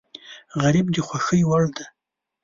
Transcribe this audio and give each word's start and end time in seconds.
غریب 0.61 0.87
د 0.91 0.95
خوښۍ 1.07 1.41
وړ 1.49 1.63
دی 1.75 1.85